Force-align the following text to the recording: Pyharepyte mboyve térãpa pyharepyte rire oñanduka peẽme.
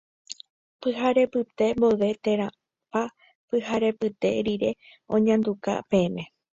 Pyharepyte 0.81 1.65
mboyve 1.77 2.09
térãpa 2.23 3.01
pyharepyte 3.49 4.29
rire 4.45 4.71
oñanduka 5.15 5.71
peẽme. 5.89 6.23